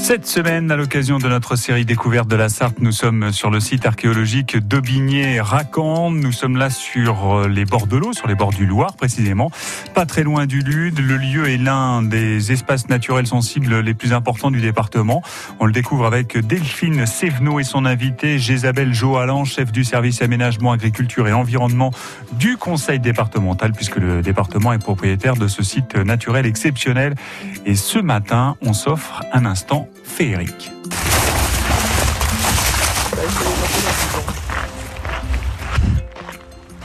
[0.00, 3.60] Cette semaine, à l'occasion de notre série découverte de la Sarthe, nous sommes sur le
[3.60, 6.10] site archéologique d'Aubigné-Racan.
[6.10, 9.50] Nous sommes là sur euh, les bords de l'eau, sur les bords du Loir précisément,
[9.94, 10.98] pas très loin du Lude.
[10.98, 15.22] Le lieu est l'un des espaces naturels sensibles les plus importants du département.
[15.60, 20.72] On le découvre avec Delphine Sévenot et son invité Jésabelle Joalan, chef du service aménagement,
[20.72, 21.90] agriculture et environnement
[22.32, 27.14] du conseil départemental, puisque le département est propriétaire de ce site naturel exceptionnel.
[27.66, 29.86] Et ce matin, on s'offre un instant
[30.18, 30.72] féerique.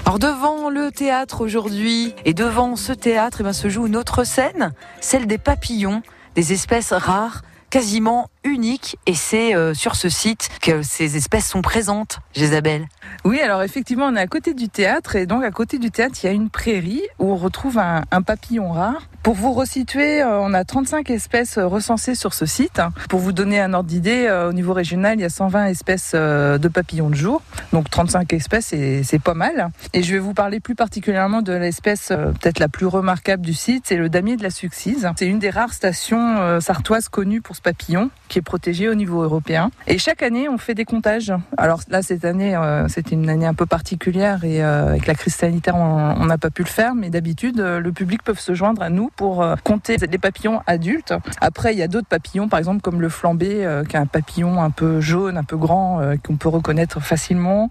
[0.06, 4.24] Alors devant le théâtre aujourd'hui et devant ce théâtre eh bien, se joue une autre
[4.24, 4.72] scène,
[5.02, 6.04] celle des papillons,
[6.36, 7.42] des espèces rares
[7.74, 12.86] quasiment uniques et c'est euh, sur ce site que ces espèces sont présentes, Jésabelle.
[13.26, 16.16] Oui, alors effectivement, on est à côté du théâtre et donc à côté du théâtre,
[16.22, 20.40] il y a une prairie où on retrouve un, papillon rare pour vous resituer, euh,
[20.40, 22.82] on a 35 espèces euh, recensées sur ce site.
[23.10, 26.68] Pour vous donner un ordre d'idée, au niveau régional, il y a 120 espèces de
[26.68, 27.42] papillons de jour.
[27.72, 29.70] Donc 35 espèces, c'est pas mal.
[29.94, 33.86] Et je vais vous parler plus particulièrement de l'espèce peut-être la plus remarquable du site,
[33.88, 35.10] c'est le damier de la Succise.
[35.18, 39.22] C'est une des rares stations sartoises connues pour ce papillon, qui est protégé au niveau
[39.24, 39.72] européen.
[39.88, 41.34] Et chaque année, on fait des comptages.
[41.58, 45.76] Alors là, cette année, c'était une année un peu particulière et avec la crise sanitaire,
[45.76, 46.96] on n'a pas pu le faire.
[46.96, 51.14] Mais d'habitude, le public peut se joindre à nous pour euh, compter les papillons adultes.
[51.40, 54.06] Après, il y a d'autres papillons, par exemple comme le flambé, euh, qui est un
[54.06, 57.70] papillon un peu jaune, un peu grand, euh, qu'on peut reconnaître facilement.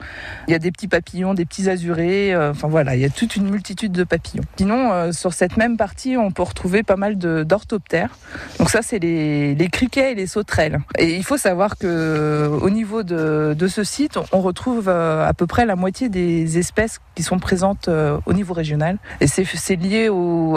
[0.49, 2.35] Il y a des petits papillons, des petits azurés.
[2.37, 4.45] Enfin voilà, il y a toute une multitude de papillons.
[4.57, 8.11] Sinon, sur cette même partie, on peut retrouver pas mal d'orthoptères.
[8.59, 10.81] Donc ça, c'est les, les et les sauterelles.
[11.01, 15.77] Il faut savoir que au niveau de, ce site, on retrouve à peu près la
[15.77, 18.99] moitié des espèces qui sont présentes au niveau régional.
[19.21, 20.09] Et c'est lié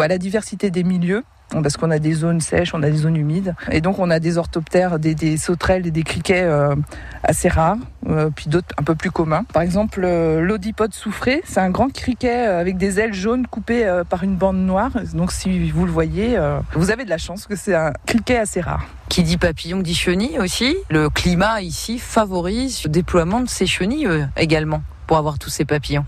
[0.01, 3.15] à la diversité des milieux parce qu'on a des zones sèches, on a des zones
[3.15, 3.55] humides.
[3.71, 6.75] Et donc on a des orthoptères, des, sauterelles et des criquets euh,
[7.23, 7.77] assez rares,
[8.09, 9.45] euh, puis d'autres un peu plus communs.
[9.53, 14.23] Par exemple, euh, l'audipode souffré, c'est un grand criquet avec des ailes jaunes coupées par
[14.23, 14.91] une bande noire.
[15.13, 16.37] Donc si vous le voyez,
[16.73, 18.85] vous avez de la chance que c'est un criquet assez rare.
[19.09, 20.75] Qui dit papillon dit chenille aussi.
[20.89, 26.05] Le climat ici favorise le déploiement de ces chenilles également pour avoir tous ces papillons.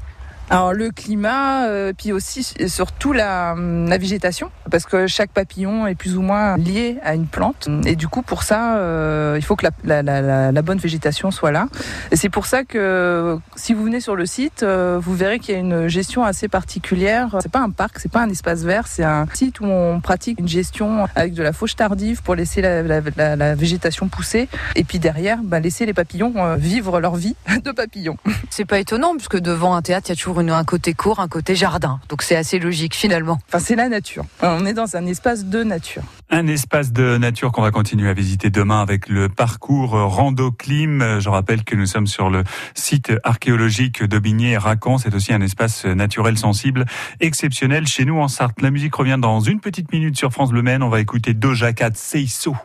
[0.49, 5.95] Alors le climat, euh, puis aussi surtout la, la, végétation, parce que chaque papillon est
[5.95, 7.67] plus ou moins lié à une plante.
[7.85, 11.51] Et du coup, pour ça, euh, il faut que la, la, la, bonne végétation soit
[11.51, 11.67] là.
[12.11, 15.53] Et c'est pour ça que si vous venez sur le site, euh, vous verrez qu'il
[15.53, 17.35] y a une gestion assez particulière.
[17.41, 20.39] C'est pas un parc, c'est pas un espace vert, c'est un site où on pratique
[20.39, 24.47] une gestion avec de la fauche tardive pour laisser la, végétation pousser.
[24.75, 27.35] Et puis derrière, bah, laisser les papillons euh, vivre leur vie
[27.65, 28.17] de papillons.
[28.49, 31.27] C'est pas étonnant, puisque devant un théâtre, il y a toujours un côté court, un
[31.27, 31.99] côté jardin.
[32.09, 33.39] Donc c'est assez logique finalement.
[33.47, 34.25] Enfin, c'est la nature.
[34.41, 36.03] On est dans un espace de nature.
[36.29, 41.19] Un espace de nature qu'on va continuer à visiter demain avec le parcours Rando Clim.
[41.19, 42.43] Je rappelle que nous sommes sur le
[42.75, 44.97] site archéologique d'Aubigné-Racan.
[44.97, 46.85] C'est aussi un espace naturel sensible
[47.19, 48.61] exceptionnel chez nous en Sarthe.
[48.61, 50.83] La musique revient dans une petite minute sur France Bleu Maine.
[50.83, 52.55] On va écouter Doja Cat Seiso.